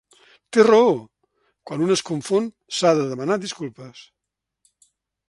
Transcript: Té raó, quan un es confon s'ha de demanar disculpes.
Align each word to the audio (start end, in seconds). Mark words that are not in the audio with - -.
Té 0.55 0.63
raó, 0.67 0.93
quan 1.71 1.83
un 1.87 1.95
es 1.97 2.03
confon 2.07 2.47
s'ha 2.79 2.95
de 3.01 3.05
demanar 3.13 3.39
disculpes. 3.45 4.03